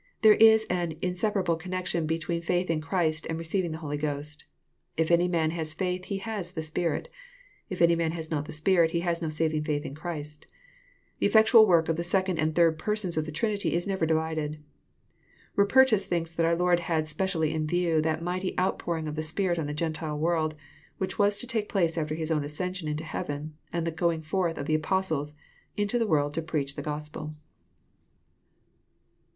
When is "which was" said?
20.97-21.37